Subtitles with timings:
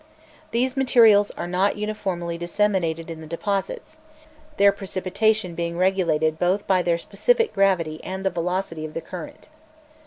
[0.49, 3.99] These materials are not uniformly disseminated in the deposits;
[4.57, 9.49] their precipitation being regulated both by their specific gravity and the velocity of the current.